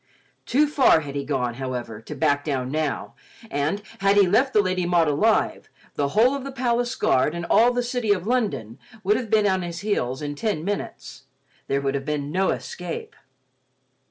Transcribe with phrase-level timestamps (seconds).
[0.47, 3.13] Too far he had gone, however, to back down now,
[3.51, 7.45] and, had he left the Lady Maud alive, the whole of the palace guard and
[7.51, 11.25] all the city of London would have been on his heels in ten minutes;
[11.67, 13.15] there would have been no escape.